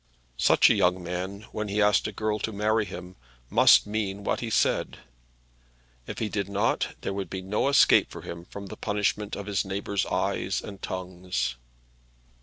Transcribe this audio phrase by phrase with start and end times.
[0.39, 3.17] Such a young man, when he asked a girl to marry him,
[3.51, 4.97] must mean what he said.
[6.07, 9.45] If he did not there would be no escape for him from the punishment of
[9.45, 11.55] his neighbours' eyes and tongues.